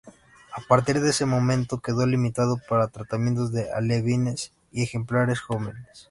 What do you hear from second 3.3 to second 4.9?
de alevines y